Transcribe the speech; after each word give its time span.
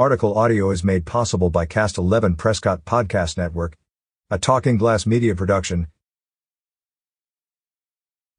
Article 0.00 0.38
audio 0.38 0.70
is 0.70 0.82
made 0.82 1.04
possible 1.04 1.50
by 1.50 1.66
Cast 1.66 1.98
11 1.98 2.36
Prescott 2.36 2.86
Podcast 2.86 3.36
Network, 3.36 3.76
a 4.30 4.38
Talking 4.38 4.78
Glass 4.78 5.04
media 5.04 5.34
production. 5.34 5.88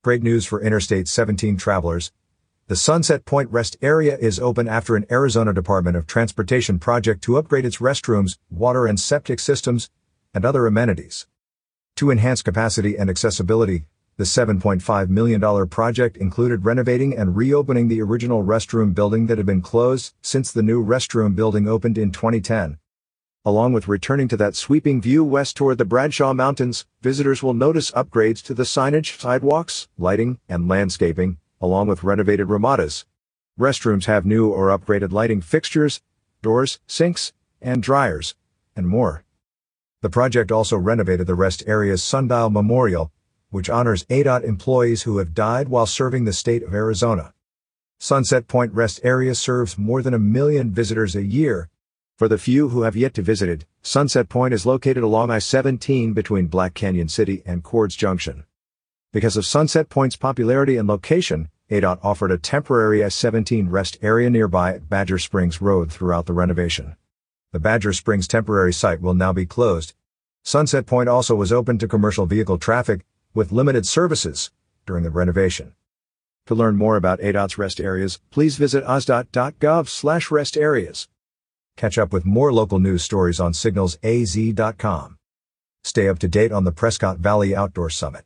Great 0.04 0.24
news 0.24 0.44
for 0.44 0.60
Interstate 0.60 1.08
17 1.08 1.58
travelers. 1.58 2.12
The 2.66 2.76
Sunset 2.76 3.26
Point 3.26 3.52
Rest 3.52 3.78
Area 3.79 4.18
is 4.18 4.39
open 4.39 4.68
after 4.68 4.96
an 4.96 5.05
Arizona 5.12 5.54
Department 5.54 5.96
of 5.96 6.08
Transportation 6.08 6.79
project 6.79 7.24
to 7.26 7.38
upgrade 7.38 7.66
its 7.66 7.78
restrooms, 7.78 8.40
water 8.50 8.88
and 8.88 9.00
septic 9.00 9.40
systems, 9.40 9.92
and 10.34 10.44
other 10.44 10.66
amenities. 10.66 11.28
To 11.98 12.10
enhance 12.10 12.42
capacity 12.42 12.98
and 12.98 13.08
accessibility, 13.08 13.84
the 14.22 14.26
$7.5 14.26 15.10
million 15.10 15.67
project 15.67 16.16
included 16.16 16.63
renovating 16.63 17.17
and 17.17 17.35
reopening 17.35 17.88
the 17.88 18.04
original 18.04 18.44
restroom 18.44 18.94
building 18.94 19.26
that 19.26 19.40
had 19.40 19.48
been 19.48 19.63
closed 19.63 20.13
since 20.22 20.52
the 20.52 20.62
new 20.62 20.86
restroom 20.86 21.36
building 21.36 21.67
opened 21.67 21.98
in 21.98 22.12
2010. 22.12 22.77
Along 23.44 23.73
with 23.73 23.88
returning 23.88 24.27
to 24.27 24.38
that 24.38 24.55
sweeping 24.55 25.02
view 25.02 25.23
west 25.23 25.58
toward 25.58 25.80
the 25.80 25.86
Bradshaw 25.86 26.36
Mountains, 26.36 26.86
visitors 27.02 27.41
will 27.41 27.55
notice 27.55 27.90
upgrades 27.90 28.44
to 28.44 28.54
the 28.54 28.62
signage, 28.62 29.20
sidewalks, 29.20 29.88
lighting, 29.98 30.38
and 30.48 30.68
landscaping, 30.68 31.40
along 31.60 31.88
with 31.88 32.04
renovated 32.04 32.48
ramadas. 32.48 33.08
Restrooms 33.60 34.05
have 34.05 34.24
new 34.24 34.52
or 34.52 34.68
upgraded 34.68 35.12
lighting 35.12 35.41
fixtures, 35.41 35.99
doors, 36.44 36.80
sinks, 36.85 37.34
and 37.60 37.82
dryers, 37.82 38.35
and 38.76 38.88
more. 38.88 39.24
The 40.02 40.12
project 40.12 40.52
also 40.52 40.77
renovated 40.77 41.26
the 41.26 41.34
rest 41.34 41.63
area's 41.66 42.04
sundial 42.04 42.52
memorial, 42.52 43.12
which 43.52 43.70
honors 43.70 44.05
ADOT 44.05 44.44
employees 44.44 45.04
who 45.04 45.20
have 45.20 45.36
died 45.36 45.70
while 45.70 45.86
serving 45.86 46.26
the 46.26 46.34
state 46.34 46.64
of 46.64 46.73
Arizona. 46.73 47.34
Sunset 48.00 48.48
Point 48.48 48.74
Rest 48.74 49.00
Area 49.04 49.36
serves 49.36 49.77
more 49.77 50.02
than 50.02 50.16
a 50.16 50.20
million 50.20 50.72
visitors 50.72 51.16
a 51.16 51.24
year. 51.24 51.70
For 52.18 52.27
the 52.27 52.40
few 52.40 52.70
who 52.70 52.82
have 52.82 52.96
yet 52.96 53.14
to 53.14 53.22
visit 53.22 53.50
it, 53.50 53.66
Sunset 53.84 54.30
Point 54.30 54.55
is 54.55 54.66
located 54.66 55.04
along 55.04 55.30
I-17 55.30 56.13
between 56.13 56.48
Black 56.48 56.74
Canyon 56.74 57.10
City 57.10 57.44
and 57.46 57.62
Cordes 57.63 57.96
Junction. 57.96 58.46
Because 59.13 59.38
of 59.38 59.46
Sunset 59.46 59.90
Point's 59.90 60.16
popularity 60.16 60.77
and 60.77 60.88
location, 60.88 61.49
ADOT 61.70 61.99
offered 62.02 62.32
a 62.32 62.38
temporary 62.38 63.04
I-17 63.04 63.72
rest 63.72 63.98
area 64.02 64.29
nearby 64.29 64.73
at 64.73 64.89
Badger 64.89 65.19
Springs 65.19 65.61
Road 65.61 65.91
throughout 65.91 66.25
the 66.25 66.33
renovation. 66.33 66.95
The 67.52 67.59
Badger 67.59 67.91
Springs 67.91 68.27
temporary 68.27 68.72
site 68.72 69.02
will 69.02 69.13
now 69.13 69.33
be 69.33 69.45
closed. 69.45 69.94
Sunset 70.44 70.85
Point 70.85 71.07
also 71.07 71.35
was 71.35 71.52
open 71.52 71.77
to 71.77 71.88
commercial 71.88 72.25
vehicle 72.25 72.57
traffic, 72.57 73.05
with 73.33 73.51
limited 73.51 73.85
services 73.85 74.51
during 74.85 75.03
the 75.03 75.09
renovation. 75.09 75.73
To 76.47 76.55
learn 76.55 76.75
more 76.75 76.95
about 76.95 77.19
ADOT's 77.19 77.57
rest 77.57 77.79
areas, 77.79 78.19
please 78.29 78.57
visit 78.57 78.83
azdot.gov 78.85 79.88
slash 79.88 80.31
rest 80.31 80.57
areas. 80.57 81.07
Catch 81.77 81.97
up 81.97 82.11
with 82.11 82.25
more 82.25 82.51
local 82.51 82.79
news 82.79 83.03
stories 83.03 83.39
on 83.39 83.53
signalsaz.com. 83.53 85.17
Stay 85.83 86.07
up 86.07 86.19
to 86.19 86.27
date 86.27 86.51
on 86.51 86.63
the 86.63 86.71
Prescott 86.71 87.17
Valley 87.17 87.55
Outdoor 87.55 87.89
Summit. 87.89 88.25